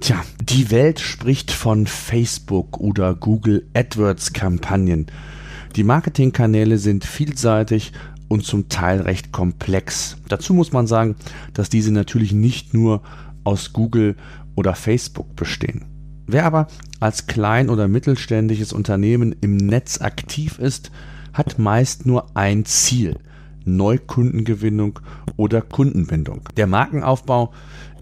Tja, 0.00 0.22
die 0.40 0.70
Welt 0.70 1.00
spricht 1.00 1.50
von 1.50 1.86
Facebook 1.86 2.78
oder 2.78 3.14
Google 3.14 3.66
AdWords-Kampagnen. 3.74 5.06
Die 5.74 5.82
Marketingkanäle 5.82 6.78
sind 6.78 7.04
vielseitig 7.04 7.92
und 8.28 8.44
zum 8.44 8.68
Teil 8.68 9.00
recht 9.00 9.32
komplex. 9.32 10.16
Dazu 10.28 10.54
muss 10.54 10.72
man 10.72 10.86
sagen, 10.86 11.16
dass 11.52 11.68
diese 11.68 11.92
natürlich 11.92 12.32
nicht 12.32 12.74
nur 12.74 13.02
aus 13.44 13.72
Google 13.72 14.16
oder 14.54 14.74
Facebook 14.74 15.34
bestehen. 15.34 15.84
Wer 16.26 16.44
aber 16.44 16.68
als 17.00 17.26
klein 17.26 17.68
oder 17.68 17.88
mittelständisches 17.88 18.72
Unternehmen 18.72 19.34
im 19.40 19.56
Netz 19.56 20.00
aktiv 20.00 20.58
ist, 20.58 20.90
hat 21.32 21.58
meist 21.58 22.06
nur 22.06 22.36
ein 22.36 22.64
Ziel, 22.64 23.16
Neukundengewinnung 23.64 25.00
oder 25.36 25.60
Kundenbindung. 25.60 26.42
Der 26.56 26.66
Markenaufbau 26.66 27.52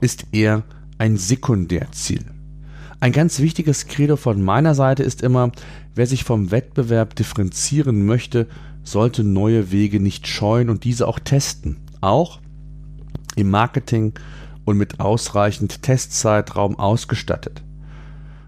ist 0.01 0.27
eher 0.33 0.65
ein 0.99 1.17
Sekundärziel. 1.17 2.25
Ein 3.01 3.13
ganz 3.13 3.41
wichtiges 3.41 3.87
Credo 3.87 4.17
von 4.17 4.43
meiner 4.43 4.75
Seite 4.75 5.03
ist 5.03 5.23
immer, 5.23 5.53
wer 5.95 6.07
sich 6.07 6.25
vom 6.25 6.51
Wettbewerb 6.51 7.15
differenzieren 7.15 8.07
möchte, 8.07 8.47
sollte 8.83 9.23
neue 9.23 9.71
Wege 9.71 10.01
nicht 10.01 10.27
scheuen 10.27 10.71
und 10.71 10.85
diese 10.85 11.07
auch 11.07 11.19
testen. 11.19 11.77
Auch 12.01 12.41
im 13.35 13.51
Marketing 13.51 14.15
und 14.65 14.79
mit 14.79 15.01
ausreichend 15.01 15.83
Testzeitraum 15.83 16.79
ausgestattet. 16.79 17.63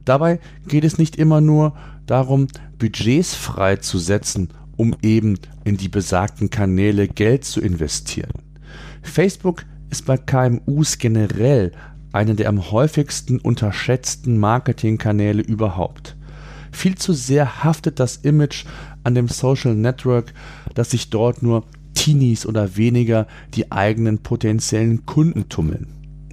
Dabei 0.04 0.40
geht 0.66 0.84
es 0.84 0.96
nicht 0.96 1.16
immer 1.16 1.40
nur 1.40 1.76
darum, 2.06 2.46
Budgets 2.78 3.34
freizusetzen 3.34 4.48
um 4.78 4.96
eben 5.02 5.38
in 5.64 5.76
die 5.76 5.88
besagten 5.88 6.48
Kanäle 6.48 7.08
Geld 7.08 7.44
zu 7.44 7.60
investieren. 7.60 8.32
Facebook 9.02 9.64
ist 9.90 10.06
bei 10.06 10.16
KMUs 10.16 10.98
generell 10.98 11.72
einer 12.12 12.34
der 12.34 12.48
am 12.48 12.70
häufigsten 12.70 13.38
unterschätzten 13.38 14.38
Marketingkanäle 14.38 15.42
überhaupt. 15.42 16.16
Viel 16.72 16.96
zu 16.96 17.12
sehr 17.12 17.64
haftet 17.64 17.98
das 17.98 18.16
Image 18.16 18.64
an 19.04 19.14
dem 19.14 19.28
Social 19.28 19.74
Network, 19.74 20.32
dass 20.74 20.90
sich 20.90 21.10
dort 21.10 21.42
nur 21.42 21.64
Teenies 21.94 22.46
oder 22.46 22.76
weniger 22.76 23.26
die 23.54 23.72
eigenen 23.72 24.18
potenziellen 24.18 25.04
Kunden 25.06 25.48
tummeln. 25.48 25.88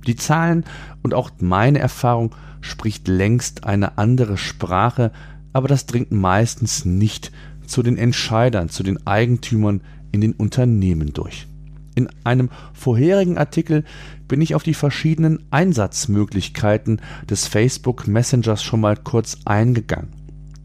Die 0.06 0.16
Zahlen 0.16 0.64
und 1.02 1.14
auch 1.14 1.32
meine 1.40 1.80
Erfahrung 1.80 2.36
spricht 2.62 3.08
längst 3.08 3.64
eine 3.64 3.98
andere 3.98 4.38
Sprache, 4.38 5.12
aber 5.54 5.68
das 5.68 5.86
dringt 5.86 6.12
meistens 6.12 6.86
nicht 6.86 7.32
zu 7.66 7.82
den 7.82 7.98
Entscheidern, 7.98 8.70
zu 8.70 8.84
den 8.84 9.06
Eigentümern 9.08 9.82
in 10.12 10.22
den 10.22 10.34
Unternehmen 10.34 11.14
durch. 11.14 11.48
In 11.96 12.10
einem 12.26 12.50
vorherigen 12.74 13.38
Artikel 13.38 13.86
bin 14.28 14.42
ich 14.42 14.54
auf 14.54 14.64
die 14.64 14.74
verschiedenen 14.74 15.40
Einsatzmöglichkeiten 15.50 17.02
des 17.30 17.48
Facebook 17.48 18.08
Messengers 18.08 18.62
schon 18.64 18.82
mal 18.82 18.98
kurz 18.98 19.38
eingegangen. 19.46 20.10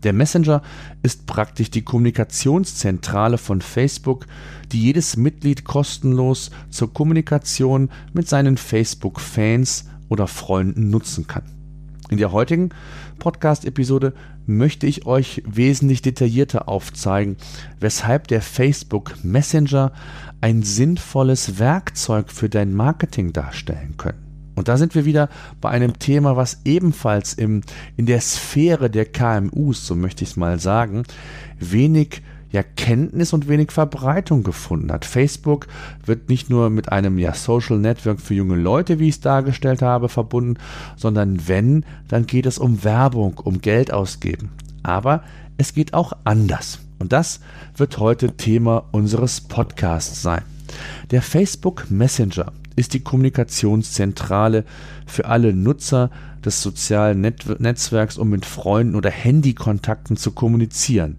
Der 0.02 0.12
Messenger 0.12 0.62
ist 1.02 1.26
praktisch 1.26 1.70
die 1.70 1.82
Kommunikationszentrale 1.82 3.38
von 3.38 3.60
Facebook, 3.60 4.26
die 4.72 4.80
jedes 4.80 5.16
Mitglied 5.16 5.64
kostenlos 5.64 6.50
zur 6.70 6.92
Kommunikation 6.92 7.90
mit 8.12 8.28
seinen 8.28 8.56
Facebook-Fans 8.56 9.84
oder 10.08 10.26
Freunden 10.26 10.90
nutzen 10.90 11.26
kann. 11.26 11.59
In 12.10 12.18
der 12.18 12.32
heutigen 12.32 12.70
Podcast-Episode 13.20 14.14
möchte 14.44 14.88
ich 14.88 15.06
euch 15.06 15.44
wesentlich 15.46 16.02
detaillierter 16.02 16.68
aufzeigen, 16.68 17.36
weshalb 17.78 18.26
der 18.26 18.42
Facebook 18.42 19.14
Messenger 19.22 19.92
ein 20.40 20.64
sinnvolles 20.64 21.60
Werkzeug 21.60 22.32
für 22.32 22.48
dein 22.48 22.74
Marketing 22.74 23.32
darstellen 23.32 23.94
können. 23.96 24.52
Und 24.56 24.66
da 24.66 24.76
sind 24.76 24.96
wir 24.96 25.04
wieder 25.04 25.28
bei 25.60 25.70
einem 25.70 26.00
Thema, 26.00 26.36
was 26.36 26.62
ebenfalls 26.64 27.32
im, 27.32 27.62
in 27.96 28.06
der 28.06 28.20
Sphäre 28.20 28.90
der 28.90 29.06
KMUs, 29.06 29.86
so 29.86 29.94
möchte 29.94 30.24
ich 30.24 30.30
es 30.30 30.36
mal 30.36 30.58
sagen, 30.58 31.04
wenig 31.60 32.22
ja 32.52 32.62
Kenntnis 32.62 33.32
und 33.32 33.48
wenig 33.48 33.70
Verbreitung 33.70 34.42
gefunden 34.42 34.92
hat. 34.92 35.04
Facebook 35.04 35.66
wird 36.04 36.28
nicht 36.28 36.50
nur 36.50 36.70
mit 36.70 36.90
einem 36.90 37.18
ja 37.18 37.34
Social 37.34 37.78
Network 37.78 38.20
für 38.20 38.34
junge 38.34 38.56
Leute, 38.56 38.98
wie 38.98 39.08
ich 39.08 39.16
es 39.16 39.20
dargestellt 39.20 39.82
habe, 39.82 40.08
verbunden, 40.08 40.58
sondern 40.96 41.48
wenn, 41.48 41.84
dann 42.08 42.26
geht 42.26 42.46
es 42.46 42.58
um 42.58 42.84
Werbung, 42.84 43.38
um 43.38 43.60
Geld 43.60 43.92
ausgeben. 43.92 44.50
Aber 44.82 45.22
es 45.56 45.74
geht 45.74 45.94
auch 45.94 46.12
anders. 46.24 46.80
Und 46.98 47.12
das 47.12 47.40
wird 47.76 47.98
heute 47.98 48.36
Thema 48.36 48.84
unseres 48.92 49.40
Podcasts 49.40 50.22
sein. 50.22 50.42
Der 51.10 51.22
Facebook 51.22 51.90
Messenger 51.90 52.52
ist 52.76 52.94
die 52.94 53.00
Kommunikationszentrale 53.00 54.64
für 55.06 55.26
alle 55.26 55.52
Nutzer 55.52 56.10
des 56.44 56.62
sozialen 56.62 57.20
Net 57.20 57.60
Netzwerks, 57.60 58.18
um 58.18 58.30
mit 58.30 58.44
Freunden 58.44 58.94
oder 58.94 59.10
Handykontakten 59.10 60.16
zu 60.16 60.32
kommunizieren. 60.32 61.18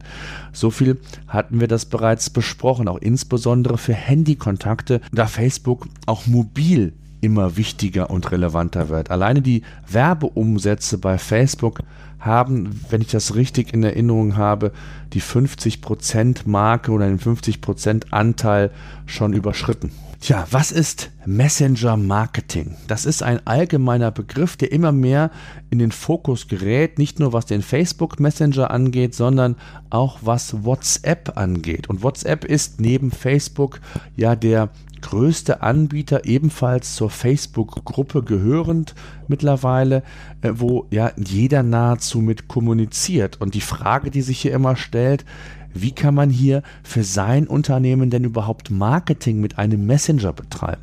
So 0.54 0.72
viel 0.72 1.00
hatten 1.28 1.60
wir 1.60 1.68
das 1.68 1.86
bereits 1.86 2.30
besprochen, 2.30 2.88
auch 2.88 2.98
insbesondere 2.98 3.78
für 3.78 3.94
Handykontakte, 3.94 5.02
da 5.12 5.28
Facebook 5.28 5.88
auch 6.06 6.28
mobil 6.28 6.94
immer 7.22 7.56
wichtiger 7.56 8.10
und 8.10 8.32
relevanter 8.32 8.90
wird. 8.90 9.12
Alleine 9.12 9.42
die 9.42 9.62
Werbeumsätze 9.88 10.98
bei 10.98 11.18
Facebook 11.18 11.82
haben, 12.22 12.80
wenn 12.90 13.02
ich 13.02 13.10
das 13.10 13.36
richtig 13.36 13.74
in 13.74 13.84
Erinnerung 13.84 14.38
habe, 14.38 14.72
die 15.14 15.22
50% 15.22 16.42
Marke 16.46 16.92
oder 16.92 17.08
den 17.08 17.20
50% 17.20 18.12
Anteil 18.12 18.72
schon 19.06 19.34
überschritten. 19.34 19.92
Tja, 20.22 20.46
was 20.52 20.72
ist 20.72 21.10
Messenger 21.26 21.98
Marketing? 21.98 22.76
Das 22.88 23.08
ist 23.08 23.24
ein 23.24 23.46
allgemeiner 23.48 24.12
Begriff, 24.12 24.56
der 24.56 24.72
immer 24.72 24.92
mehr 24.92 25.32
in 25.72 25.80
den 25.80 25.92
Fokus 25.92 26.48
gerät, 26.48 27.00
nicht 27.00 27.20
nur 27.20 27.34
was 27.34 27.48
den 27.48 27.64
Facebook 27.64 28.20
Messenger 28.20 28.70
angeht, 28.70 29.16
sondern 29.16 29.56
auch 29.90 30.20
was 30.22 30.64
WhatsApp 30.64 31.38
angeht. 31.38 31.90
Und 31.90 32.04
WhatsApp 32.04 32.46
ist 32.46 32.80
neben 32.80 33.10
Facebook 33.10 33.82
ja 34.16 34.36
der 34.36 34.70
größte 35.02 35.62
Anbieter 35.62 36.26
ebenfalls 36.26 36.96
zur 36.96 37.10
Facebook-Gruppe 37.10 38.24
gehörend 38.24 38.96
mittlerweile, 39.28 40.04
äh, 40.42 40.52
wo 40.56 40.88
ja 40.92 41.12
jeder 41.18 41.64
nahezu 41.64 42.20
mit 42.20 42.48
kommuniziert. 42.48 43.42
Und 43.42 43.54
die 43.54 43.62
Frage, 43.62 44.12
die 44.12 44.22
sich 44.22 44.40
hier 44.40 44.54
immer 44.54 44.76
stellt, 44.76 45.26
wie 45.74 45.92
kann 45.92 46.16
man 46.16 46.30
hier 46.30 46.64
für 46.84 47.04
sein 47.04 47.48
Unternehmen 47.48 48.10
denn 48.10 48.24
überhaupt 48.24 48.72
Marketing 48.72 49.40
mit 49.40 49.58
einem 49.58 49.86
Messenger 49.86 50.34
betreiben? 50.34 50.82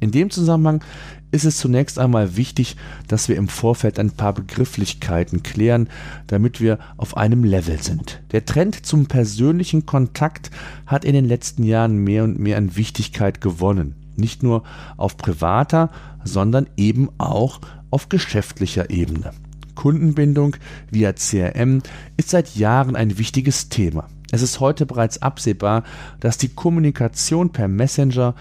In 0.00 0.12
dem 0.12 0.30
Zusammenhang 0.30 0.82
ist 1.30 1.44
es 1.44 1.58
zunächst 1.58 1.98
einmal 1.98 2.36
wichtig, 2.36 2.76
dass 3.08 3.28
wir 3.28 3.36
im 3.36 3.48
Vorfeld 3.48 3.98
ein 3.98 4.10
paar 4.10 4.32
Begrifflichkeiten 4.32 5.42
klären, 5.42 5.88
damit 6.26 6.60
wir 6.60 6.78
auf 6.96 7.16
einem 7.16 7.44
Level 7.44 7.80
sind. 7.82 8.20
Der 8.32 8.44
Trend 8.44 8.84
zum 8.84 9.06
persönlichen 9.06 9.86
Kontakt 9.86 10.50
hat 10.86 11.04
in 11.04 11.14
den 11.14 11.24
letzten 11.24 11.62
Jahren 11.62 11.96
mehr 11.96 12.24
und 12.24 12.38
mehr 12.38 12.56
an 12.56 12.76
Wichtigkeit 12.76 13.40
gewonnen. 13.40 13.94
Nicht 14.16 14.42
nur 14.42 14.64
auf 14.96 15.16
privater, 15.16 15.90
sondern 16.24 16.66
eben 16.76 17.08
auch 17.18 17.60
auf 17.90 18.08
geschäftlicher 18.08 18.90
Ebene. 18.90 19.32
Kundenbindung 19.74 20.56
via 20.90 21.12
CRM 21.12 21.82
ist 22.16 22.30
seit 22.30 22.54
Jahren 22.56 22.96
ein 22.96 23.18
wichtiges 23.18 23.68
Thema. 23.68 24.08
Es 24.30 24.42
ist 24.42 24.60
heute 24.60 24.86
bereits 24.86 25.22
absehbar, 25.22 25.84
dass 26.20 26.38
die 26.38 26.50
Kommunikation 26.50 27.50
per 27.50 27.66
Messenger 27.66 28.34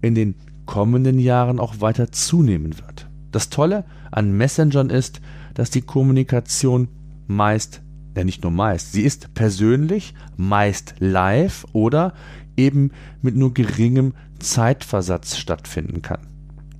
in 0.00 0.14
den 0.14 0.34
kommenden 0.66 1.18
Jahren 1.18 1.58
auch 1.58 1.80
weiter 1.80 2.12
zunehmen 2.12 2.78
wird. 2.78 3.08
Das 3.32 3.48
Tolle 3.48 3.84
an 4.10 4.36
Messengern 4.36 4.90
ist, 4.90 5.20
dass 5.54 5.70
die 5.70 5.82
Kommunikation 5.82 6.88
meist, 7.26 7.82
ja 8.16 8.24
nicht 8.24 8.42
nur 8.42 8.52
meist, 8.52 8.92
sie 8.92 9.02
ist 9.02 9.34
persönlich, 9.34 10.14
meist 10.36 10.94
live 10.98 11.66
oder 11.72 12.12
eben 12.56 12.90
mit 13.22 13.36
nur 13.36 13.54
geringem 13.54 14.14
Zeitversatz 14.38 15.36
stattfinden 15.36 16.02
kann. 16.02 16.35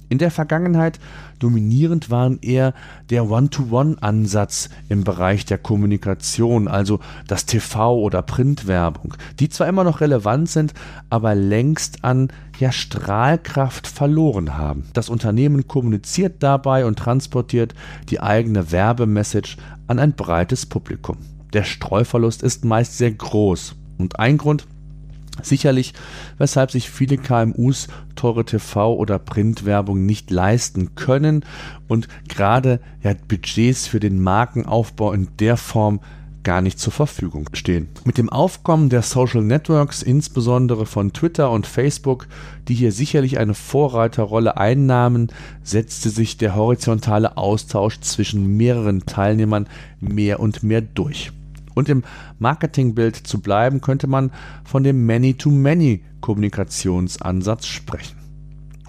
In 0.08 0.18
der 0.18 0.30
Vergangenheit 0.30 1.00
dominierend 1.38 2.10
waren 2.10 2.38
eher 2.40 2.74
der 3.10 3.28
One-to-One-Ansatz 3.28 4.70
im 4.88 5.04
Bereich 5.04 5.44
der 5.44 5.58
Kommunikation, 5.58 6.68
also 6.68 7.00
das 7.26 7.46
TV- 7.48 7.96
oder 7.96 8.22
Printwerbung, 8.22 9.14
die 9.40 9.48
zwar 9.48 9.66
immer 9.66 9.84
noch 9.84 10.00
relevant 10.00 10.48
sind, 10.48 10.74
aber 11.10 11.34
längst 11.34 12.04
an 12.04 12.28
ja, 12.58 12.72
Strahlkraft 12.72 13.86
verloren 13.86 14.56
haben. 14.56 14.84
Das 14.92 15.08
Unternehmen 15.08 15.66
kommuniziert 15.66 16.36
dabei 16.42 16.86
und 16.86 16.98
transportiert 16.98 17.74
die 18.08 18.20
eigene 18.20 18.70
Werbemessage 18.72 19.56
an 19.86 19.98
ein 19.98 20.12
breites 20.12 20.66
Publikum. 20.66 21.18
der 21.52 21.64
Streuverlust 21.64 22.42
ist 22.42 22.64
meist 22.64 22.98
sehr 22.98 23.12
groß. 23.12 23.76
Und 23.98 24.18
ein 24.18 24.36
Grund, 24.36 24.66
Sicherlich, 25.42 25.94
weshalb 26.38 26.70
sich 26.70 26.90
viele 26.90 27.18
KMUs 27.18 27.88
teure 28.14 28.42
TV- 28.42 28.96
oder 28.96 29.18
Printwerbung 29.18 30.06
nicht 30.06 30.30
leisten 30.30 30.94
können 30.94 31.44
und 31.88 32.08
gerade 32.28 32.80
ja, 33.02 33.12
Budgets 33.28 33.86
für 33.86 34.00
den 34.00 34.20
Markenaufbau 34.20 35.12
in 35.12 35.28
der 35.38 35.56
Form 35.56 36.00
gar 36.46 36.60
nicht 36.60 36.78
zur 36.78 36.92
Verfügung 36.92 37.48
stehen. 37.54 37.88
Mit 38.04 38.18
dem 38.18 38.28
Aufkommen 38.28 38.88
der 38.88 39.02
Social 39.02 39.42
Networks, 39.42 40.00
insbesondere 40.00 40.86
von 40.86 41.12
Twitter 41.12 41.50
und 41.50 41.66
Facebook, 41.66 42.28
die 42.68 42.74
hier 42.74 42.92
sicherlich 42.92 43.38
eine 43.38 43.54
Vorreiterrolle 43.54 44.56
einnahmen, 44.56 45.32
setzte 45.64 46.08
sich 46.08 46.36
der 46.36 46.54
horizontale 46.54 47.36
Austausch 47.36 47.98
zwischen 47.98 48.56
mehreren 48.56 49.06
Teilnehmern 49.06 49.66
mehr 49.98 50.38
und 50.38 50.62
mehr 50.62 50.82
durch. 50.82 51.32
Und 51.76 51.88
im 51.88 52.02
Marketingbild 52.40 53.14
zu 53.14 53.40
bleiben, 53.40 53.80
könnte 53.80 54.08
man 54.08 54.32
von 54.64 54.82
dem 54.82 55.06
Many-to-Many-Kommunikationsansatz 55.06 57.66
sprechen. 57.66 58.16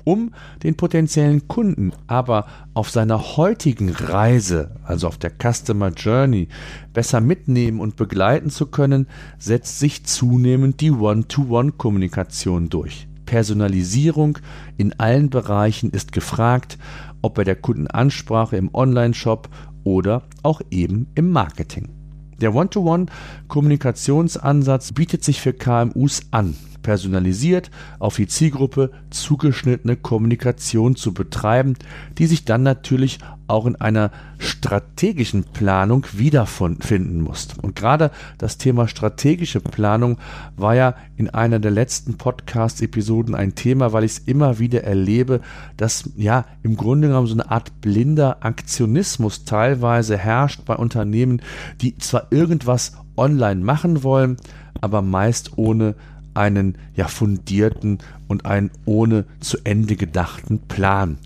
Um 0.05 0.33
den 0.63 0.75
potenziellen 0.77 1.47
Kunden 1.49 1.91
aber 2.07 2.47
auf 2.73 2.89
seiner 2.89 3.35
heutigen 3.35 3.89
Reise, 3.89 4.77
also 4.85 5.09
auf 5.09 5.17
der 5.17 5.31
Customer 5.31 5.89
Journey, 5.89 6.47
besser 6.93 7.19
mitnehmen 7.19 7.81
und 7.81 7.97
begleiten 7.97 8.49
zu 8.49 8.67
können, 8.67 9.07
setzt 9.37 9.79
sich 9.79 10.05
zunehmend 10.05 10.79
die 10.79 10.91
One-to-One-Kommunikation 10.91 12.69
durch. 12.69 13.09
Personalisierung 13.25 14.37
in 14.77 14.97
allen 14.97 15.29
Bereichen 15.29 15.89
ist 15.89 16.13
gefragt, 16.13 16.77
ob 17.21 17.33
bei 17.33 17.43
der 17.43 17.57
Kundenansprache 17.57 18.55
im 18.55 18.73
Online-Shop 18.73 19.49
oder 19.83 20.23
auch 20.41 20.61
eben 20.71 21.07
im 21.15 21.31
Marketing. 21.31 21.96
Der 22.41 22.53
One-to-One-Kommunikationsansatz 22.53 24.91
bietet 24.93 25.23
sich 25.23 25.41
für 25.41 25.53
KMUs 25.53 26.21
an, 26.31 26.55
personalisiert 26.87 27.69
auf 27.99 28.15
die 28.15 28.27
Zielgruppe 28.27 28.91
zugeschnittene 29.09 29.97
Kommunikation 29.97 30.95
zu 30.95 31.13
betreiben, 31.13 31.73
die 32.17 32.27
sich 32.27 32.45
dann 32.45 32.63
natürlich 32.63 33.19
auch 33.47 33.65
in 33.65 33.75
einer 33.75 34.09
strategischen 34.37 35.43
Planung 35.43 36.05
wiederfinden 36.13 37.19
muss. 37.19 37.49
Und 37.61 37.75
gerade 37.75 38.09
das 38.37 38.57
Thema 38.57 38.87
strategische 38.87 39.59
Planung 39.59 40.17
war 40.55 40.75
ja 40.75 40.95
in 41.17 41.29
einer 41.29 41.59
der 41.59 41.71
letzten 41.71 42.15
Podcast-Episoden 42.15 43.35
ein 43.35 43.53
Thema, 43.53 43.91
weil 43.91 44.05
ich 44.05 44.13
es 44.13 44.19
immer 44.19 44.57
wieder 44.59 44.85
erlebe, 44.85 45.41
dass 45.75 46.09
ja 46.15 46.45
im 46.63 46.77
Grunde 46.77 47.09
genommen 47.09 47.27
so 47.27 47.33
eine 47.33 47.51
Art 47.51 47.81
blinder 47.81 48.37
Aktionismus 48.45 49.43
teilweise 49.43 50.17
herrscht 50.17 50.63
bei 50.63 50.77
Unternehmen, 50.77 51.41
die 51.81 51.97
zwar 51.97 52.27
irgendwas 52.31 52.93
online 53.17 53.61
machen 53.61 54.03
wollen, 54.03 54.37
aber 54.79 55.01
meist 55.01 55.57
ohne 55.57 55.95
einen 56.37 56.77
ja 56.95 57.07
fundierten 57.07 57.97
und 58.27 58.45
einen 58.45 58.71
ohne 58.85 59.25
zu 59.39 59.57
Ende 59.63 59.95
gedachten 59.95 60.59
Plan. 60.67 61.17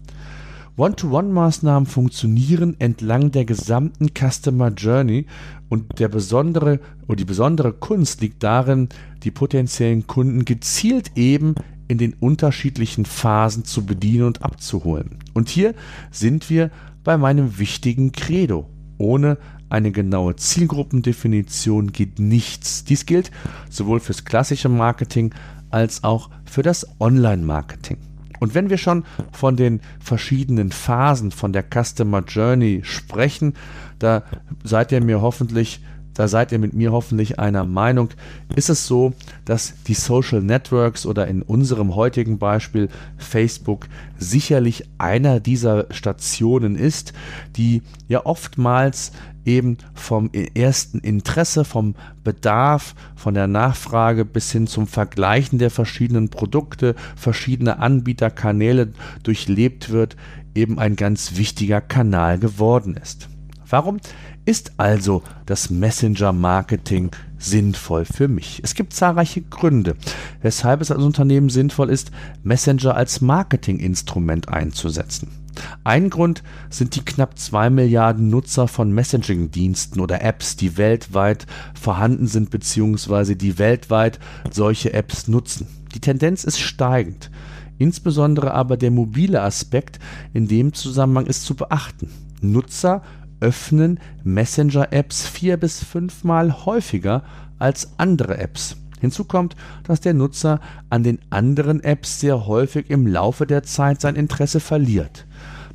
One-to-One-Maßnahmen 0.78 1.86
funktionieren 1.86 2.76
entlang 2.80 3.32
der 3.32 3.46
gesamten 3.46 4.08
Customer 4.18 4.70
Journey 4.70 5.28
und 5.70 6.00
der 6.00 6.08
besondere 6.08 6.80
oder 7.08 7.18
die 7.18 7.26
besondere 7.26 7.74
Kunst 7.74 8.22
liegt 8.22 8.42
darin, 8.42 8.90
die 9.24 9.32
potenziellen 9.32 10.08
Kunden 10.08 10.46
gezielt 10.46 11.12
eben 11.16 11.56
in 11.88 11.98
den 11.98 12.14
unterschiedlichen 12.14 13.06
Phasen 13.06 13.66
zu 13.66 13.86
bedienen 13.86 14.24
und 14.24 14.44
abzuholen. 14.44 15.20
Und 15.34 15.50
hier 15.50 15.76
sind 16.10 16.50
wir 16.50 16.72
bei 17.04 17.18
meinem 17.18 17.60
wichtigen 17.60 18.14
Credo. 18.14 18.70
Ohne 18.98 19.38
eine 19.72 19.92
genaue 19.92 20.36
Zielgruppendefinition 20.36 21.92
geht 21.92 22.20
nichts. 22.20 22.84
Dies 22.84 23.06
gilt 23.06 23.32
sowohl 23.70 24.00
fürs 24.00 24.26
klassische 24.26 24.70
Marketing 24.70 25.34
als 25.70 26.04
auch 26.04 26.30
für 26.46 26.62
das 26.62 26.88
Online-Marketing. 27.00 27.98
Und 28.40 28.56
wenn 28.56 28.70
wir 28.70 28.78
schon 28.78 29.06
von 29.32 29.56
den 29.56 29.82
verschiedenen 30.00 30.72
Phasen 30.72 31.32
von 31.32 31.54
der 31.54 31.64
Customer 31.64 32.24
Journey 32.28 32.82
sprechen, 32.84 33.54
da 34.00 34.24
seid 34.64 34.92
ihr 34.92 35.02
mir 35.02 35.22
hoffentlich 35.22 35.80
da 36.14 36.28
seid 36.28 36.52
ihr 36.52 36.60
mit 36.60 36.74
mir 36.74 36.92
hoffentlich 36.92 37.40
einer 37.40 37.64
Meinung, 37.64 38.10
ist 38.56 38.70
es 38.70 38.86
so, 38.86 39.14
dass 39.46 39.74
die 39.88 39.94
Social 39.94 40.42
Networks 40.42 41.06
oder 41.06 41.28
in 41.28 41.42
unserem 41.42 41.96
heutigen 41.96 42.38
Beispiel 42.38 42.90
Facebook 43.18 43.88
sicherlich 44.18 44.90
einer 44.98 45.40
dieser 45.40 45.86
Stationen 45.92 46.76
ist, 46.76 47.14
die 47.56 47.82
ja 48.08 48.26
oftmals 48.26 49.14
eben 49.46 49.78
vom 49.94 50.30
ersten 50.34 51.00
Interesse, 51.00 51.66
vom 51.66 51.96
Bedarf, 52.24 52.96
von 53.16 53.34
der 53.34 53.48
Nachfrage 53.48 54.26
bis 54.26 54.52
hin 54.52 54.68
zum 54.68 54.88
Vergleichen 54.88 55.60
der 55.60 55.72
verschiedenen 55.72 56.30
Produkte, 56.30 56.96
verschiedener 57.16 57.80
Anbieterkanäle 57.80 58.94
durchlebt 59.24 59.90
wird, 59.90 60.16
eben 60.56 60.80
ein 60.80 60.96
ganz 60.96 61.36
wichtiger 61.38 61.82
Kanal 61.82 62.40
geworden 62.40 62.98
ist. 63.02 63.30
Warum 63.70 64.00
ist 64.44 64.74
also 64.78 65.24
das 65.46 65.70
Messenger-Marketing 65.70 67.12
sinnvoll 67.38 68.06
für 68.06 68.28
mich? 68.28 68.60
Es 68.64 68.76
gibt 68.76 68.94
zahlreiche 68.94 69.42
Gründe, 69.42 69.96
weshalb 70.42 70.82
es 70.82 70.92
als 70.92 71.04
Unternehmen 71.04 71.50
sinnvoll 71.50 71.90
ist, 71.90 72.12
Messenger 72.44 72.96
als 72.96 73.22
Marketinginstrument 73.22 74.50
einzusetzen. 74.50 75.41
Ein 75.84 76.10
Grund 76.10 76.44
sind 76.70 76.96
die 76.96 77.06
knapp 77.06 77.38
zwei 77.38 77.70
Milliarden 77.70 78.30
Nutzer 78.30 78.68
von 78.68 78.92
Messaging-Diensten 78.92 80.00
oder 80.00 80.22
Apps, 80.22 80.56
die 80.56 80.78
weltweit 80.78 81.46
vorhanden 81.80 82.28
sind 82.28 82.50
bzw. 82.50 83.36
die 83.36 83.58
weltweit 83.60 84.20
solche 84.52 84.94
Apps 84.94 85.28
nutzen. 85.28 85.68
Die 85.94 86.00
Tendenz 86.00 86.44
ist 86.44 86.60
steigend. 86.60 87.32
Insbesondere 87.78 88.54
aber 88.54 88.78
der 88.78 88.92
mobile 88.92 89.42
Aspekt 89.42 90.00
in 90.34 90.48
dem 90.48 90.74
Zusammenhang 90.74 91.26
ist 91.26 91.46
zu 91.46 91.56
beachten. 91.56 92.10
Nutzer 92.42 93.02
öffnen 93.40 94.00
Messenger-Apps 94.24 95.28
vier 95.28 95.58
bis 95.58 95.84
fünfmal 95.84 96.66
häufiger 96.66 97.24
als 97.58 97.90
andere 97.98 98.38
Apps. 98.38 98.78
Hinzu 99.02 99.24
kommt, 99.26 99.56
dass 99.84 100.00
der 100.00 100.14
Nutzer 100.14 100.60
an 100.90 101.04
den 101.04 101.20
anderen 101.32 101.84
Apps 101.84 102.20
sehr 102.20 102.46
häufig 102.46 102.90
im 102.90 103.08
Laufe 103.08 103.48
der 103.48 103.64
Zeit 103.64 104.00
sein 104.00 104.16
Interesse 104.16 104.60
verliert. 104.60 105.26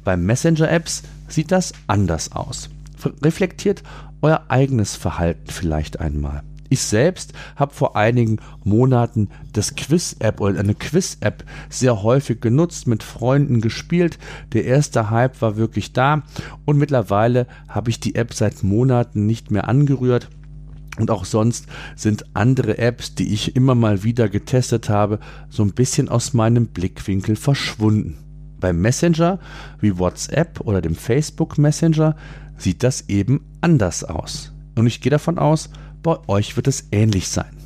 Bei 0.06 0.16
Messenger-Apps 0.16 1.02
sieht 1.26 1.50
das 1.50 1.72
anders 1.88 2.30
aus. 2.30 2.70
Reflektiert 3.24 3.82
euer 4.22 4.44
eigenes 4.46 4.94
Verhalten 4.94 5.50
vielleicht 5.50 5.98
einmal. 5.98 6.44
Ich 6.68 6.82
selbst 6.82 7.32
habe 7.56 7.74
vor 7.74 7.96
einigen 7.96 8.38
Monaten 8.62 9.30
das 9.52 9.74
Quiz-App 9.74 10.40
oder 10.40 10.60
eine 10.60 10.76
Quiz-App 10.76 11.42
sehr 11.70 12.04
häufig 12.04 12.40
genutzt, 12.40 12.86
mit 12.86 13.02
Freunden 13.02 13.60
gespielt. 13.60 14.20
Der 14.52 14.64
erste 14.64 15.10
Hype 15.10 15.42
war 15.42 15.56
wirklich 15.56 15.92
da 15.92 16.22
und 16.64 16.78
mittlerweile 16.78 17.48
habe 17.68 17.90
ich 17.90 17.98
die 17.98 18.14
App 18.14 18.32
seit 18.32 18.62
Monaten 18.62 19.26
nicht 19.26 19.50
mehr 19.50 19.68
angerührt. 19.68 20.30
Und 20.98 21.10
auch 21.10 21.24
sonst 21.24 21.66
sind 21.96 22.26
andere 22.32 22.78
Apps, 22.78 23.16
die 23.16 23.34
ich 23.34 23.56
immer 23.56 23.74
mal 23.74 24.04
wieder 24.04 24.28
getestet 24.28 24.88
habe, 24.88 25.18
so 25.50 25.64
ein 25.64 25.74
bisschen 25.74 26.08
aus 26.08 26.32
meinem 26.32 26.68
Blickwinkel 26.68 27.34
verschwunden. 27.34 28.18
Beim 28.60 28.80
Messenger 28.80 29.38
wie 29.80 29.98
WhatsApp 29.98 30.60
oder 30.60 30.80
dem 30.80 30.94
Facebook 30.94 31.58
Messenger 31.58 32.16
sieht 32.58 32.82
das 32.82 33.08
eben 33.08 33.44
anders 33.60 34.04
aus. 34.04 34.52
Und 34.74 34.86
ich 34.86 35.00
gehe 35.00 35.10
davon 35.10 35.38
aus, 35.38 35.70
bei 36.02 36.16
euch 36.28 36.56
wird 36.56 36.68
es 36.68 36.88
ähnlich 36.92 37.28
sein. 37.28 37.56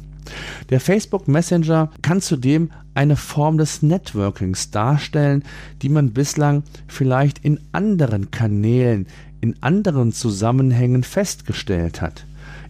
Der 0.70 0.80
Facebook 0.80 1.28
Messenger 1.28 1.90
kann 2.02 2.20
zudem 2.20 2.70
eine 2.94 3.16
Form 3.16 3.58
des 3.58 3.82
Networkings 3.82 4.70
darstellen, 4.70 5.44
die 5.82 5.88
man 5.88 6.12
bislang 6.12 6.62
vielleicht 6.86 7.44
in 7.44 7.60
anderen 7.72 8.30
Kanälen, 8.30 9.06
in 9.40 9.60
anderen 9.62 10.12
Zusammenhängen 10.12 11.02
festgestellt 11.02 12.00
hat. 12.00 12.26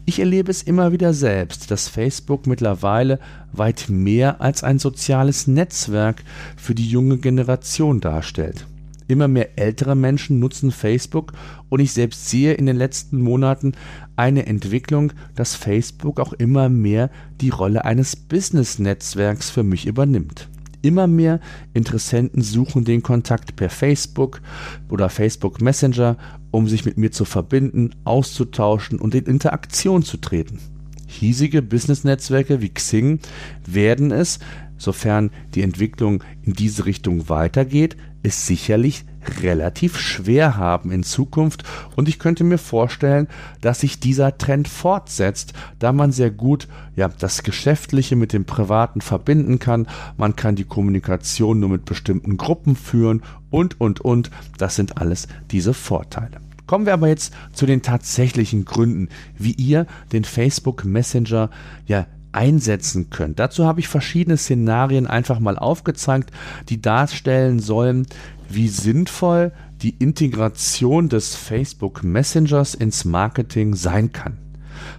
Ich 0.07 0.19
erlebe 0.19 0.51
es 0.51 0.63
immer 0.63 0.93
wieder 0.93 1.13
selbst, 1.13 1.71
dass 1.71 1.89
Facebook 1.89 2.47
mittlerweile 2.47 3.19
weit 3.53 3.87
mehr 3.89 4.41
als 4.41 4.65
ein 4.65 4.79
soziales 4.79 5.47
Netzwerk 5.47 6.25
für 6.57 6.75
die 6.75 6.89
junge 6.89 7.19
Generation 7.19 8.01
darstellt. 8.01 8.67
Immer 9.09 9.29
mehr 9.29 9.59
ältere 9.59 9.97
Menschen 9.97 10.39
nutzen 10.39 10.71
Facebook 10.71 11.33
und 11.69 11.81
ich 11.81 11.93
selbst 11.93 12.29
sehe 12.29 12.55
in 12.55 12.67
den 12.67 12.77
letzten 12.77 13.21
Monaten 13.21 13.73
eine 14.17 14.47
Entwicklung, 14.47 15.13
dass 15.35 15.57
Facebook 15.57 16.21
auch 16.21 16.33
immer 16.33 16.69
mehr 16.69 17.11
die 17.41 17.51
Rolle 17.51 17.85
eines 17.85 18.15
Business-Netzwerks 18.15 19.51
für 19.51 19.65
mich 19.65 19.87
übernimmt. 19.87 20.49
Immer 20.83 21.07
mehr 21.07 21.41
Interessenten 21.75 22.43
suchen 22.43 22.85
den 22.85 23.03
Kontakt 23.03 23.57
per 23.57 23.71
Facebook 23.71 24.41
oder 24.89 25.09
Facebook 25.09 25.61
Messenger, 25.61 26.17
um 26.51 26.69
sich 26.69 26.85
mit 26.85 26.97
mir 26.97 27.11
zu 27.11 27.25
verbinden, 27.25 27.91
auszutauschen 28.05 28.99
und 28.99 29.15
in 29.15 29.27
Interaktion 29.27 30.03
zu 30.03 30.17
treten. 30.17 30.59
Hiesige 31.07 31.61
Business-Netzwerke 31.61 32.61
wie 32.63 32.71
Xing 32.71 33.19
werden 33.67 34.11
es, 34.11 34.39
sofern 34.79 35.31
die 35.55 35.63
Entwicklung 35.63 36.23
in 36.43 36.55
diese 36.55 36.87
Richtung 36.87 37.29
weitergeht, 37.29 37.97
es 38.23 38.47
sicherlich 38.47 39.05
relativ 39.43 39.99
schwer 39.99 40.57
haben 40.57 40.93
in 40.93 41.03
Zukunft. 41.03 41.65
Und 41.97 42.09
ich 42.09 42.19
könnte 42.19 42.45
mir 42.45 42.59
vorstellen, 42.59 43.29
dass 43.61 43.81
sich 43.81 44.01
dieser 44.01 44.39
Trend 44.39 44.69
fortsetzt, 44.69 45.53
da 45.79 45.93
man 45.93 46.13
sehr 46.13 46.31
gut 46.31 46.69
ja 46.97 47.09
das 47.09 47.43
Geschäftliche 47.43 48.17
mit 48.17 48.33
dem 48.33 48.45
Privaten 48.45 49.01
verbinden 49.01 49.59
kann, 49.59 49.87
man 50.17 50.37
kann 50.37 50.57
die 50.57 50.65
Kommunikation 50.65 51.61
nur 51.61 51.69
mit 51.69 51.85
bestimmten 51.85 52.37
Gruppen 52.37 52.77
führen 52.77 53.23
und 53.51 53.81
und 53.81 54.01
und, 54.01 54.31
das 54.59 54.77
sind 54.77 54.99
alles 54.99 55.29
diese 55.51 55.75
Vorteile. 55.75 56.41
Kommen 56.67 56.87
wir 56.87 56.93
aber 56.93 57.09
jetzt 57.09 57.35
zu 57.53 57.67
den 57.67 57.83
tatsächlichen 57.83 58.65
Gründen, 58.65 59.09
wie 59.37 59.53
ihr 59.53 59.87
den 60.13 60.25
Facebook 60.25 60.85
Messenger 60.85 61.51
ja 61.87 62.07
einsetzen 62.33 63.11
könnt. 63.11 63.39
Dazu 63.39 63.67
habe 63.67 63.81
ich 63.81 63.89
verschiedene 63.89 64.37
Szenarien 64.37 65.07
einfach 65.07 65.41
mal 65.41 65.59
aufgezeigt, 65.59 66.31
die 66.69 66.81
darstellen 66.81 67.61
sollen, 67.61 68.07
wie 68.49 68.69
sinnvoll 68.69 69.53
die 69.83 69.95
Integration 69.99 71.09
des 71.09 71.35
Facebook 71.35 72.03
Messengers 72.03 72.75
ins 72.75 73.05
Marketing 73.05 73.75
sein 73.75 74.13
kann. 74.13 74.39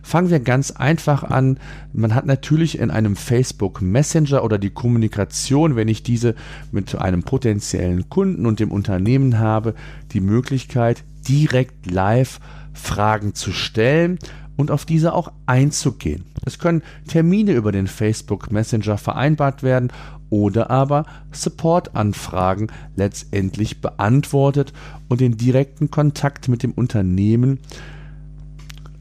Fangen 0.03 0.29
wir 0.29 0.39
ganz 0.39 0.71
einfach 0.71 1.23
an. 1.23 1.59
Man 1.93 2.15
hat 2.15 2.25
natürlich 2.25 2.79
in 2.79 2.91
einem 2.91 3.15
Facebook 3.15 3.81
Messenger 3.81 4.43
oder 4.43 4.57
die 4.57 4.69
Kommunikation, 4.69 5.75
wenn 5.75 5.87
ich 5.87 6.03
diese 6.03 6.35
mit 6.71 6.95
einem 6.95 7.23
potenziellen 7.23 8.09
Kunden 8.09 8.45
und 8.45 8.59
dem 8.59 8.71
Unternehmen 8.71 9.39
habe, 9.39 9.75
die 10.11 10.21
Möglichkeit, 10.21 11.03
direkt 11.27 11.89
live 11.89 12.39
Fragen 12.73 13.35
zu 13.35 13.51
stellen 13.51 14.17
und 14.57 14.71
auf 14.71 14.85
diese 14.85 15.13
auch 15.13 15.31
einzugehen. 15.45 16.25
Es 16.45 16.59
können 16.59 16.83
Termine 17.07 17.53
über 17.53 17.71
den 17.71 17.87
Facebook 17.87 18.51
Messenger 18.51 18.97
vereinbart 18.97 19.63
werden 19.63 19.91
oder 20.29 20.69
aber 20.69 21.05
Support-Anfragen 21.31 22.67
letztendlich 22.95 23.81
beantwortet 23.81 24.73
und 25.09 25.21
den 25.21 25.37
direkten 25.37 25.91
Kontakt 25.91 26.47
mit 26.47 26.63
dem 26.63 26.71
Unternehmen 26.71 27.59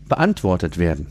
beantwortet 0.09 0.77
werden. 0.77 1.07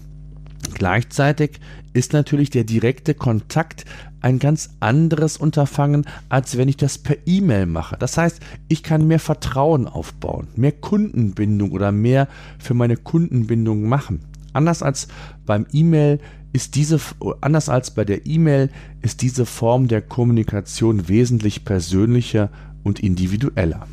Gleichzeitig 0.73 1.59
ist 1.93 2.13
natürlich 2.13 2.49
der 2.49 2.63
direkte 2.63 3.15
Kontakt 3.15 3.85
ein 4.21 4.39
ganz 4.39 4.71
anderes 4.79 5.37
Unterfangen, 5.37 6.05
als 6.27 6.57
wenn 6.57 6.67
ich 6.67 6.77
das 6.77 6.97
per 6.97 7.15
E-Mail 7.25 7.65
mache. 7.65 7.97
Das 7.97 8.17
heißt, 8.17 8.41
ich 8.67 8.83
kann 8.83 9.07
mehr 9.07 9.19
Vertrauen 9.19 9.87
aufbauen, 9.87 10.47
mehr 10.55 10.73
Kundenbindung 10.73 11.71
oder 11.71 11.91
mehr 11.91 12.27
für 12.59 12.73
meine 12.73 12.97
Kundenbindung 12.97 13.87
machen. 13.87 14.19
Anders 14.53 14.83
als 14.83 15.07
beim 15.45 15.65
E-Mail 15.71 16.19
ist 16.51 16.75
diese 16.75 16.99
anders 17.41 17.69
als 17.69 17.91
bei 17.91 18.05
der 18.05 18.25
E-Mail 18.25 18.69
ist 19.01 19.21
diese 19.21 19.45
Form 19.45 19.87
der 19.87 20.01
Kommunikation 20.01 21.07
wesentlich 21.07 21.63
persönlicher 21.63 22.49
und 22.83 22.99
individueller. 22.99 23.87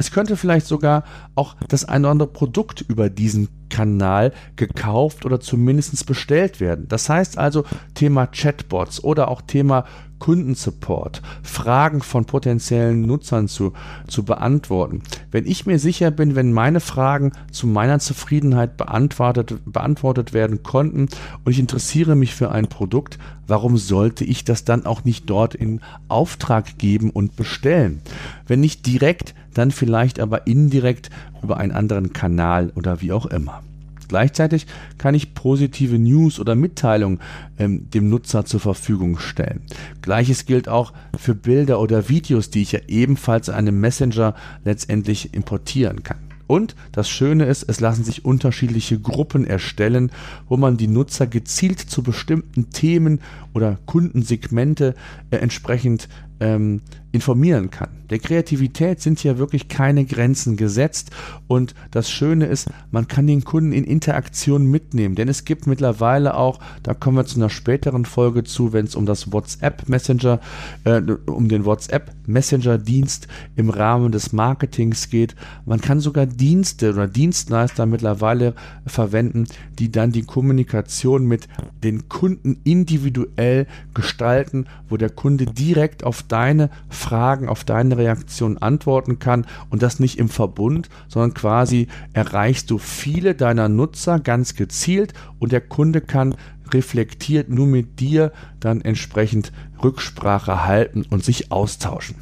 Es 0.00 0.10
könnte 0.10 0.38
vielleicht 0.38 0.66
sogar 0.66 1.04
auch 1.34 1.56
das 1.68 1.84
ein 1.84 2.00
oder 2.06 2.12
andere 2.12 2.28
Produkt 2.30 2.80
über 2.80 3.10
diesen 3.10 3.48
Kanal 3.68 4.32
gekauft 4.56 5.26
oder 5.26 5.40
zumindest 5.40 6.06
bestellt 6.06 6.58
werden. 6.58 6.88
Das 6.88 7.10
heißt 7.10 7.36
also 7.36 7.64
Thema 7.92 8.26
Chatbots 8.26 9.04
oder 9.04 9.28
auch 9.28 9.42
Thema 9.42 9.84
Kundensupport, 10.18 11.20
Fragen 11.42 12.02
von 12.02 12.26
potenziellen 12.26 13.02
Nutzern 13.02 13.48
zu, 13.48 13.72
zu 14.06 14.22
beantworten. 14.22 15.02
Wenn 15.30 15.46
ich 15.46 15.66
mir 15.66 15.78
sicher 15.78 16.10
bin, 16.10 16.34
wenn 16.34 16.52
meine 16.52 16.80
Fragen 16.80 17.32
zu 17.50 17.66
meiner 17.66 17.98
Zufriedenheit 17.98 18.76
beantwortet, 18.76 19.54
beantwortet 19.64 20.32
werden 20.32 20.62
konnten 20.62 21.08
und 21.44 21.52
ich 21.52 21.58
interessiere 21.58 22.16
mich 22.16 22.34
für 22.34 22.52
ein 22.52 22.68
Produkt, 22.68 23.18
warum 23.46 23.78
sollte 23.78 24.24
ich 24.24 24.44
das 24.44 24.64
dann 24.64 24.86
auch 24.86 25.04
nicht 25.04 25.28
dort 25.28 25.54
in 25.54 25.80
Auftrag 26.08 26.78
geben 26.78 27.10
und 27.10 27.36
bestellen? 27.36 28.02
Wenn 28.46 28.60
nicht 28.60 28.86
direkt, 28.86 29.34
dann 29.60 29.70
vielleicht 29.70 30.18
aber 30.18 30.46
indirekt 30.46 31.10
über 31.42 31.58
einen 31.58 31.72
anderen 31.72 32.12
Kanal 32.12 32.72
oder 32.74 33.00
wie 33.02 33.12
auch 33.12 33.26
immer. 33.26 33.62
Gleichzeitig 34.08 34.66
kann 34.98 35.14
ich 35.14 35.34
positive 35.34 35.96
News 35.96 36.40
oder 36.40 36.56
Mitteilungen 36.56 37.20
ähm, 37.58 37.88
dem 37.90 38.08
Nutzer 38.08 38.44
zur 38.44 38.58
Verfügung 38.58 39.18
stellen. 39.20 39.62
Gleiches 40.02 40.46
gilt 40.46 40.68
auch 40.68 40.92
für 41.16 41.36
Bilder 41.36 41.78
oder 41.78 42.08
Videos, 42.08 42.50
die 42.50 42.62
ich 42.62 42.72
ja 42.72 42.80
ebenfalls 42.88 43.46
in 43.46 43.54
einem 43.54 43.78
Messenger 43.78 44.34
letztendlich 44.64 45.32
importieren 45.32 46.02
kann. 46.02 46.18
Und 46.48 46.74
das 46.90 47.08
Schöne 47.08 47.44
ist, 47.44 47.62
es 47.68 47.78
lassen 47.78 48.02
sich 48.02 48.24
unterschiedliche 48.24 48.98
Gruppen 48.98 49.46
erstellen, 49.46 50.10
wo 50.48 50.56
man 50.56 50.76
die 50.76 50.88
Nutzer 50.88 51.28
gezielt 51.28 51.78
zu 51.78 52.02
bestimmten 52.02 52.70
Themen 52.70 53.20
oder 53.54 53.78
Kundensegmente 53.86 54.96
äh, 55.30 55.36
entsprechend 55.36 56.08
ähm, 56.40 56.80
informieren 57.12 57.70
kann. 57.70 57.88
Der 58.10 58.18
Kreativität 58.18 59.00
sind 59.00 59.18
hier 59.20 59.38
wirklich 59.38 59.68
keine 59.68 60.04
Grenzen 60.04 60.56
gesetzt 60.56 61.10
und 61.48 61.74
das 61.90 62.10
Schöne 62.10 62.46
ist, 62.46 62.68
man 62.90 63.08
kann 63.08 63.26
den 63.26 63.44
Kunden 63.44 63.72
in 63.72 63.84
Interaktion 63.84 64.66
mitnehmen, 64.66 65.14
denn 65.14 65.28
es 65.28 65.44
gibt 65.44 65.66
mittlerweile 65.66 66.34
auch, 66.34 66.60
da 66.82 66.94
kommen 66.94 67.16
wir 67.16 67.26
zu 67.26 67.36
einer 67.36 67.50
späteren 67.50 68.04
Folge 68.04 68.44
zu, 68.44 68.72
wenn 68.72 68.86
es 68.86 68.94
um 68.94 69.06
das 69.06 69.32
WhatsApp 69.32 69.88
Messenger, 69.88 70.40
äh, 70.84 71.00
um 71.26 71.48
den 71.48 71.64
WhatsApp 71.64 72.12
Messenger 72.26 72.78
Dienst 72.78 73.28
im 73.56 73.70
Rahmen 73.70 74.12
des 74.12 74.32
Marketings 74.32 75.10
geht. 75.10 75.34
Man 75.66 75.80
kann 75.80 76.00
sogar 76.00 76.26
Dienste 76.26 76.92
oder 76.92 77.08
Dienstleister 77.08 77.86
mittlerweile 77.86 78.54
verwenden, 78.86 79.46
die 79.78 79.90
dann 79.90 80.12
die 80.12 80.22
Kommunikation 80.22 81.26
mit 81.26 81.48
den 81.82 82.08
Kunden 82.08 82.60
individuell 82.64 83.66
gestalten, 83.94 84.66
wo 84.88 84.96
der 84.96 85.10
Kunde 85.10 85.46
direkt 85.46 86.04
auf 86.04 86.22
deine 86.30 86.70
Fragen, 86.88 87.48
auf 87.48 87.64
deine 87.64 87.96
Reaktion 87.96 88.58
antworten 88.58 89.18
kann 89.18 89.46
und 89.68 89.82
das 89.82 90.00
nicht 90.00 90.18
im 90.18 90.28
Verbund, 90.28 90.88
sondern 91.08 91.34
quasi 91.34 91.88
erreichst 92.12 92.70
du 92.70 92.78
viele 92.78 93.34
deiner 93.34 93.68
Nutzer 93.68 94.20
ganz 94.20 94.54
gezielt 94.54 95.14
und 95.38 95.52
der 95.52 95.60
Kunde 95.60 96.00
kann 96.00 96.34
reflektiert 96.72 97.48
nur 97.48 97.66
mit 97.66 98.00
dir 98.00 98.32
dann 98.60 98.80
entsprechend 98.80 99.52
Rücksprache 99.82 100.64
halten 100.64 101.04
und 101.10 101.24
sich 101.24 101.50
austauschen. 101.50 102.16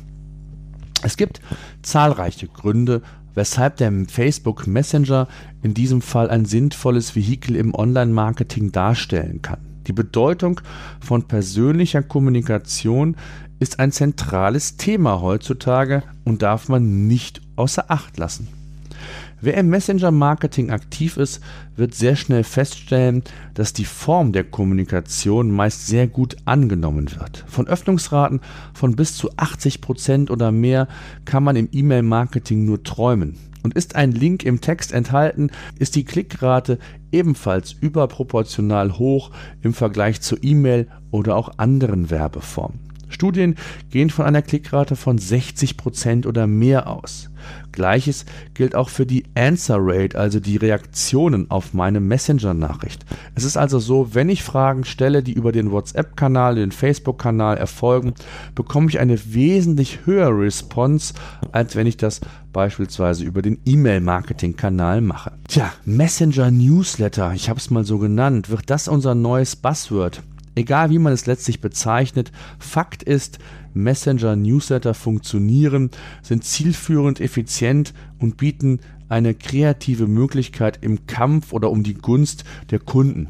Es 1.02 1.16
gibt 1.16 1.40
zahlreiche 1.82 2.48
Gründe, 2.48 3.02
weshalb 3.34 3.76
der 3.76 3.92
Facebook 4.08 4.66
Messenger 4.66 5.28
in 5.62 5.74
diesem 5.74 6.02
Fall 6.02 6.28
ein 6.28 6.44
sinnvolles 6.44 7.14
Vehikel 7.14 7.54
im 7.56 7.74
Online-Marketing 7.74 8.72
darstellen 8.72 9.42
kann. 9.42 9.67
Die 9.88 9.94
Bedeutung 9.94 10.60
von 11.00 11.22
persönlicher 11.22 12.02
Kommunikation 12.02 13.16
ist 13.58 13.80
ein 13.80 13.90
zentrales 13.90 14.76
Thema 14.76 15.22
heutzutage 15.22 16.02
und 16.24 16.42
darf 16.42 16.68
man 16.68 17.08
nicht 17.08 17.40
außer 17.56 17.90
Acht 17.90 18.18
lassen. 18.18 18.48
Wer 19.40 19.54
im 19.54 19.70
Messenger-Marketing 19.70 20.70
aktiv 20.70 21.16
ist, 21.16 21.40
wird 21.74 21.94
sehr 21.94 22.16
schnell 22.16 22.44
feststellen, 22.44 23.22
dass 23.54 23.72
die 23.72 23.84
Form 23.84 24.32
der 24.32 24.44
Kommunikation 24.44 25.50
meist 25.52 25.86
sehr 25.86 26.06
gut 26.06 26.36
angenommen 26.44 27.08
wird. 27.18 27.44
Von 27.46 27.66
Öffnungsraten 27.66 28.40
von 28.74 28.94
bis 28.94 29.16
zu 29.16 29.30
80 29.36 29.80
Prozent 29.80 30.30
oder 30.30 30.52
mehr 30.52 30.86
kann 31.24 31.44
man 31.44 31.56
im 31.56 31.68
E-Mail-Marketing 31.72 32.64
nur 32.64 32.82
träumen. 32.82 33.36
Und 33.68 33.74
ist 33.74 33.96
ein 33.96 34.12
Link 34.12 34.46
im 34.46 34.62
Text 34.62 34.92
enthalten, 34.92 35.50
ist 35.78 35.94
die 35.94 36.06
Klickrate 36.06 36.78
ebenfalls 37.12 37.74
überproportional 37.78 38.98
hoch 38.98 39.30
im 39.60 39.74
Vergleich 39.74 40.22
zu 40.22 40.38
E-Mail 40.40 40.88
oder 41.10 41.36
auch 41.36 41.58
anderen 41.58 42.08
Werbeformen. 42.08 42.87
Studien 43.08 43.56
gehen 43.90 44.10
von 44.10 44.24
einer 44.24 44.42
Klickrate 44.42 44.96
von 44.96 45.18
60% 45.18 46.26
oder 46.26 46.46
mehr 46.46 46.88
aus. 46.88 47.30
Gleiches 47.72 48.24
gilt 48.54 48.74
auch 48.74 48.88
für 48.88 49.06
die 49.06 49.24
Answer 49.34 49.78
Rate, 49.78 50.18
also 50.18 50.40
die 50.40 50.56
Reaktionen 50.56 51.50
auf 51.50 51.74
meine 51.74 52.00
Messenger-Nachricht. 52.00 53.04
Es 53.34 53.44
ist 53.44 53.56
also 53.56 53.78
so, 53.78 54.14
wenn 54.14 54.28
ich 54.28 54.42
Fragen 54.42 54.84
stelle, 54.84 55.22
die 55.22 55.32
über 55.32 55.52
den 55.52 55.70
WhatsApp-Kanal, 55.70 56.56
den 56.56 56.72
Facebook-Kanal 56.72 57.56
erfolgen, 57.56 58.14
bekomme 58.54 58.88
ich 58.88 58.98
eine 58.98 59.18
wesentlich 59.32 60.00
höhere 60.06 60.36
Response, 60.36 61.14
als 61.52 61.76
wenn 61.76 61.86
ich 61.86 61.96
das 61.96 62.20
beispielsweise 62.52 63.24
über 63.24 63.42
den 63.42 63.58
E-Mail-Marketing-Kanal 63.64 65.00
mache. 65.00 65.32
Tja, 65.46 65.72
Messenger-Newsletter, 65.84 67.32
ich 67.34 67.48
habe 67.48 67.60
es 67.60 67.70
mal 67.70 67.84
so 67.84 67.98
genannt, 67.98 68.50
wird 68.50 68.68
das 68.70 68.88
unser 68.88 69.14
neues 69.14 69.54
Buzzword? 69.56 70.22
Egal 70.58 70.90
wie 70.90 70.98
man 70.98 71.12
es 71.12 71.26
letztlich 71.26 71.60
bezeichnet, 71.60 72.32
Fakt 72.58 73.04
ist, 73.04 73.38
Messenger-Newsletter 73.74 74.92
funktionieren, 74.92 75.92
sind 76.20 76.42
zielführend, 76.42 77.20
effizient 77.20 77.94
und 78.18 78.36
bieten 78.36 78.80
eine 79.08 79.34
kreative 79.34 80.08
Möglichkeit 80.08 80.80
im 80.82 81.06
Kampf 81.06 81.52
oder 81.52 81.70
um 81.70 81.84
die 81.84 81.94
Gunst 81.94 82.42
der 82.72 82.80
Kunden. 82.80 83.28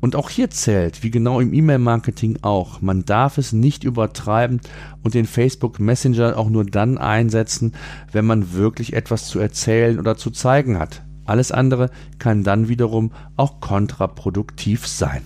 Und 0.00 0.14
auch 0.14 0.30
hier 0.30 0.50
zählt, 0.50 1.02
wie 1.02 1.10
genau 1.10 1.40
im 1.40 1.52
E-Mail-Marketing 1.52 2.38
auch, 2.42 2.80
man 2.80 3.04
darf 3.04 3.38
es 3.38 3.52
nicht 3.52 3.82
übertreiben 3.82 4.60
und 5.02 5.14
den 5.14 5.26
Facebook 5.26 5.80
Messenger 5.80 6.38
auch 6.38 6.48
nur 6.48 6.64
dann 6.64 6.96
einsetzen, 6.96 7.72
wenn 8.12 8.24
man 8.24 8.52
wirklich 8.52 8.92
etwas 8.92 9.26
zu 9.26 9.40
erzählen 9.40 9.98
oder 9.98 10.16
zu 10.16 10.30
zeigen 10.30 10.78
hat. 10.78 11.02
Alles 11.24 11.50
andere 11.50 11.90
kann 12.20 12.44
dann 12.44 12.68
wiederum 12.68 13.10
auch 13.36 13.58
kontraproduktiv 13.58 14.86
sein. 14.86 15.22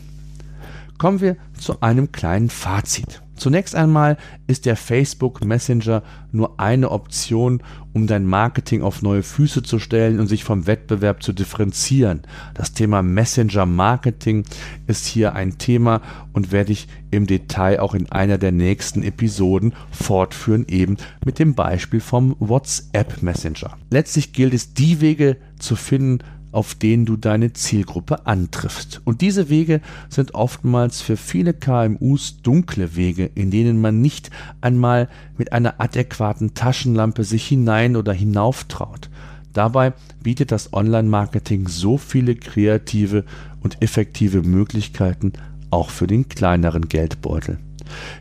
Kommen 0.98 1.20
wir 1.20 1.36
zu 1.58 1.80
einem 1.82 2.12
kleinen 2.12 2.50
Fazit. 2.50 3.22
Zunächst 3.36 3.74
einmal 3.74 4.16
ist 4.46 4.64
der 4.64 4.76
Facebook 4.76 5.44
Messenger 5.44 6.02
nur 6.32 6.58
eine 6.58 6.90
Option, 6.90 7.62
um 7.92 8.06
dein 8.06 8.24
Marketing 8.24 8.82
auf 8.82 9.02
neue 9.02 9.22
Füße 9.22 9.62
zu 9.62 9.78
stellen 9.78 10.20
und 10.20 10.26
sich 10.26 10.42
vom 10.42 10.66
Wettbewerb 10.66 11.22
zu 11.22 11.34
differenzieren. 11.34 12.22
Das 12.54 12.72
Thema 12.72 13.02
Messenger 13.02 13.66
Marketing 13.66 14.44
ist 14.86 15.04
hier 15.04 15.34
ein 15.34 15.58
Thema 15.58 16.00
und 16.32 16.50
werde 16.50 16.72
ich 16.72 16.88
im 17.10 17.26
Detail 17.26 17.80
auch 17.80 17.94
in 17.94 18.10
einer 18.10 18.38
der 18.38 18.52
nächsten 18.52 19.02
Episoden 19.02 19.74
fortführen, 19.90 20.64
eben 20.66 20.96
mit 21.24 21.38
dem 21.38 21.54
Beispiel 21.54 22.00
vom 22.00 22.36
WhatsApp 22.38 23.22
Messenger. 23.22 23.76
Letztlich 23.90 24.32
gilt 24.32 24.54
es, 24.54 24.72
die 24.72 25.02
Wege 25.02 25.36
zu 25.58 25.76
finden, 25.76 26.24
auf 26.56 26.74
denen 26.74 27.04
du 27.04 27.18
deine 27.18 27.52
Zielgruppe 27.52 28.26
antriffst. 28.26 29.02
Und 29.04 29.20
diese 29.20 29.50
Wege 29.50 29.82
sind 30.08 30.34
oftmals 30.34 31.02
für 31.02 31.18
viele 31.18 31.52
KMUs 31.52 32.40
dunkle 32.40 32.96
Wege, 32.96 33.30
in 33.34 33.50
denen 33.50 33.78
man 33.78 34.00
nicht 34.00 34.30
einmal 34.62 35.10
mit 35.36 35.52
einer 35.52 35.82
adäquaten 35.82 36.54
Taschenlampe 36.54 37.24
sich 37.24 37.46
hinein 37.46 37.94
oder 37.94 38.14
hinauf 38.14 38.64
traut. 38.64 39.10
Dabei 39.52 39.92
bietet 40.22 40.50
das 40.50 40.72
Online-Marketing 40.72 41.68
so 41.68 41.98
viele 41.98 42.34
kreative 42.34 43.26
und 43.60 43.82
effektive 43.82 44.40
Möglichkeiten 44.40 45.34
auch 45.68 45.90
für 45.90 46.06
den 46.06 46.26
kleineren 46.30 46.88
Geldbeutel. 46.88 47.58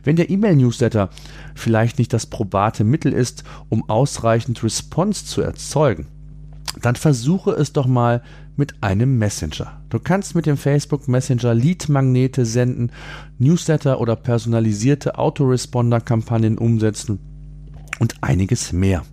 Wenn 0.04 0.18
der 0.18 0.30
E-Mail-Newsletter 0.30 1.10
vielleicht 1.56 2.00
nicht 2.00 2.12
das 2.12 2.26
probate 2.26 2.84
Mittel 2.84 3.14
ist, 3.14 3.46
um 3.70 3.90
ausreichend 3.90 4.62
Response 4.62 5.26
zu 5.26 5.42
erzeugen, 5.42 6.08
dann 6.86 6.96
versuche 6.96 7.52
es 7.52 7.74
doch 7.74 7.88
mal 7.88 8.22
mit 8.56 8.84
einem 8.84 9.18
Messenger. 9.18 9.82
Du 9.90 9.98
kannst 9.98 10.36
mit 10.36 10.46
dem 10.46 10.56
Facebook 10.56 11.08
Messenger 11.08 11.56
Lead-Magnete 11.56 12.46
senden, 12.46 12.92
Newsletter 13.40 14.00
oder 14.00 14.16
personalisierte 14.16 15.18
Autoresponder-Kampagnen 15.18 16.60
umsetzen 16.60 17.20
und 18.00 18.24
einiges 18.24 18.72
mehr. 18.72 19.04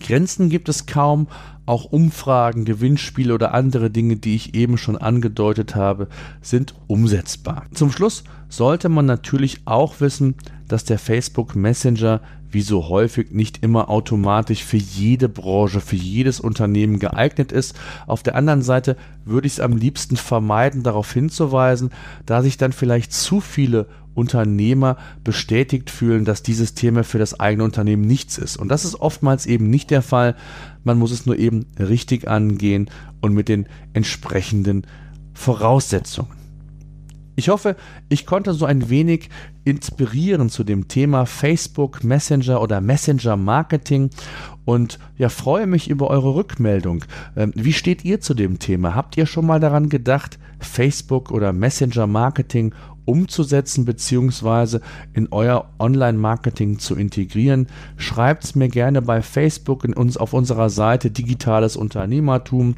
Grenzen 0.00 0.48
gibt 0.48 0.70
es 0.70 0.86
kaum, 0.86 1.28
auch 1.66 1.84
Umfragen, 1.84 2.64
Gewinnspiele 2.64 3.34
oder 3.34 3.52
andere 3.52 3.90
Dinge, 3.90 4.16
die 4.16 4.34
ich 4.34 4.54
eben 4.54 4.78
schon 4.78 4.96
angedeutet 4.96 5.76
habe, 5.76 6.08
sind 6.40 6.74
umsetzbar. 6.86 7.66
Zum 7.72 7.92
Schluss 7.92 8.24
sollte 8.48 8.88
man 8.88 9.06
natürlich 9.06 9.60
auch 9.66 10.00
wissen, 10.00 10.34
dass 10.66 10.84
der 10.84 10.98
Facebook 10.98 11.54
Messenger 11.54 12.20
wie 12.52 12.62
so 12.62 12.88
häufig 12.88 13.30
nicht 13.32 13.62
immer 13.62 13.88
automatisch 13.88 14.64
für 14.64 14.76
jede 14.76 15.28
Branche, 15.28 15.80
für 15.80 15.96
jedes 15.96 16.40
Unternehmen 16.40 16.98
geeignet 16.98 17.52
ist. 17.52 17.74
Auf 18.06 18.22
der 18.22 18.34
anderen 18.34 18.62
Seite 18.62 18.96
würde 19.24 19.46
ich 19.46 19.54
es 19.54 19.60
am 19.60 19.76
liebsten 19.76 20.16
vermeiden, 20.16 20.82
darauf 20.82 21.12
hinzuweisen, 21.12 21.90
da 22.26 22.42
sich 22.42 22.56
dann 22.56 22.72
vielleicht 22.72 23.12
zu 23.12 23.40
viele 23.40 23.86
Unternehmer 24.14 24.98
bestätigt 25.24 25.90
fühlen, 25.90 26.24
dass 26.24 26.42
dieses 26.42 26.74
Thema 26.74 27.02
für 27.04 27.18
das 27.18 27.40
eigene 27.40 27.64
Unternehmen 27.64 28.02
nichts 28.02 28.36
ist. 28.36 28.56
Und 28.56 28.68
das 28.68 28.84
ist 28.84 29.00
oftmals 29.00 29.46
eben 29.46 29.70
nicht 29.70 29.90
der 29.90 30.02
Fall. 30.02 30.36
Man 30.84 30.98
muss 30.98 31.12
es 31.12 31.24
nur 31.24 31.38
eben 31.38 31.66
richtig 31.78 32.28
angehen 32.28 32.90
und 33.20 33.32
mit 33.32 33.48
den 33.48 33.66
entsprechenden 33.94 34.86
Voraussetzungen. 35.32 36.41
Ich 37.34 37.48
hoffe, 37.48 37.76
ich 38.08 38.26
konnte 38.26 38.52
so 38.52 38.66
ein 38.66 38.90
wenig 38.90 39.30
inspirieren 39.64 40.50
zu 40.50 40.64
dem 40.64 40.88
Thema 40.88 41.24
Facebook 41.24 42.04
Messenger 42.04 42.60
oder 42.60 42.80
Messenger 42.80 43.36
Marketing 43.36 44.10
und 44.64 44.98
ja, 45.16 45.28
freue 45.28 45.66
mich 45.66 45.88
über 45.88 46.08
eure 46.08 46.34
Rückmeldung. 46.34 47.04
Ähm, 47.36 47.52
wie 47.54 47.72
steht 47.72 48.04
ihr 48.04 48.20
zu 48.20 48.34
dem 48.34 48.58
Thema? 48.58 48.94
Habt 48.94 49.16
ihr 49.16 49.26
schon 49.26 49.46
mal 49.46 49.60
daran 49.60 49.88
gedacht, 49.88 50.38
Facebook 50.58 51.30
oder 51.30 51.52
Messenger 51.52 52.06
Marketing 52.06 52.74
umzusetzen 53.04 53.84
bzw. 53.84 54.78
in 55.12 55.28
euer 55.30 55.68
Online-Marketing 55.78 56.78
zu 56.78 56.94
integrieren. 56.94 57.66
Schreibt 57.96 58.44
es 58.44 58.54
mir 58.54 58.68
gerne 58.68 59.02
bei 59.02 59.22
Facebook 59.22 59.84
in 59.84 59.94
uns 59.94 60.16
auf 60.16 60.32
unserer 60.32 60.70
Seite 60.70 61.10
Digitales 61.10 61.76
Unternehmertum. 61.76 62.74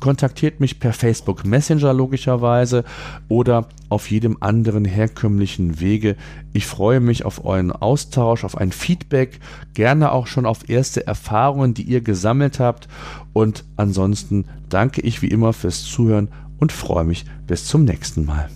Kontaktiert 0.00 0.60
mich 0.60 0.78
per 0.78 0.92
Facebook 0.92 1.44
Messenger 1.44 1.92
logischerweise 1.92 2.84
oder 3.28 3.68
auf 3.88 4.10
jedem 4.10 4.36
anderen 4.40 4.84
herkömmlichen 4.84 5.80
Wege. 5.80 6.16
Ich 6.52 6.66
freue 6.66 7.00
mich 7.00 7.24
auf 7.24 7.44
euren 7.44 7.72
Austausch, 7.72 8.44
auf 8.44 8.56
ein 8.58 8.72
Feedback, 8.72 9.40
gerne 9.74 10.12
auch 10.12 10.26
schon 10.26 10.46
auf 10.46 10.68
erste 10.68 11.06
Erfahrungen, 11.06 11.74
die 11.74 11.82
ihr 11.82 12.00
gesammelt 12.00 12.60
habt. 12.60 12.88
Und 13.32 13.64
ansonsten 13.76 14.46
danke 14.68 15.00
ich 15.00 15.22
wie 15.22 15.28
immer 15.28 15.52
fürs 15.52 15.84
Zuhören 15.84 16.28
und 16.58 16.72
freue 16.72 17.04
mich 17.04 17.24
bis 17.46 17.66
zum 17.66 17.84
nächsten 17.84 18.24
Mal. 18.24 18.48